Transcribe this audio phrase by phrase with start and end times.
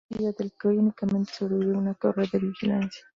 [0.09, 3.03] Poseyó un castillo, del que hoy únicamente sobrevive una torre de vigilancia.